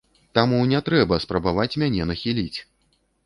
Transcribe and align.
Таму 0.37 0.61
не 0.71 0.79
трэба 0.87 1.19
спрабаваць 1.27 1.79
мяне 1.83 2.09
нахіліць! 2.13 2.59